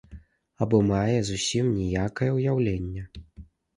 [0.65, 3.03] Або мае зусім ніякае ўяўленне.